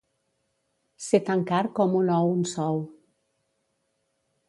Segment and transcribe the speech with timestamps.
[1.09, 2.83] Ser tan car com un ou un sou.